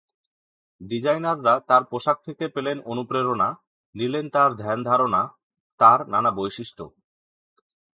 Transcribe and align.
ডিজাইনাররা 0.81 1.53
তাঁর 1.67 1.83
পোশাক 1.83 2.17
থেকে 2.25 2.45
পেলেন 2.47 2.77
অনুপ্রেরণা, 2.85 3.49
নিলেন 3.95 4.25
তাঁর 4.29 4.49
ধ্যান–ধারনা, 4.53 5.21
তাঁর 5.79 5.99
নানা 6.07 6.31
বৈশিষ্ট্য। 6.31 6.83